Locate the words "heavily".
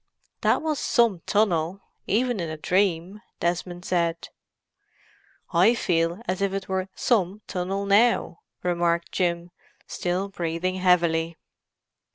10.77-11.37